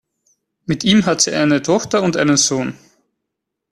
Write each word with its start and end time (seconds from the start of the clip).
Mit 0.65 0.83
ihm 0.83 1.05
hat 1.05 1.21
sie 1.21 1.31
eine 1.31 1.61
Tochter 1.61 2.01
und 2.01 2.17
einen 2.17 2.35
Sohn. 2.35 2.75